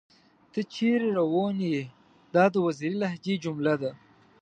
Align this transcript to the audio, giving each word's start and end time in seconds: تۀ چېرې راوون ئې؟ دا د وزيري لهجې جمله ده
تۀ 0.51 0.61
چېرې 0.73 1.07
راوون 1.17 1.57
ئې؟ 1.69 1.81
دا 2.33 2.43
د 2.53 2.55
وزيري 2.67 2.97
لهجې 3.03 3.35
جمله 3.43 3.73
ده 3.81 3.91